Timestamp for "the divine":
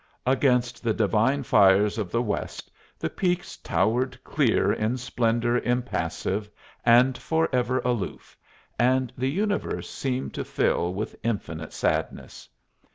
0.81-1.43